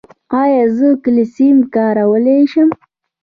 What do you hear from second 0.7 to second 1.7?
زه کلسیم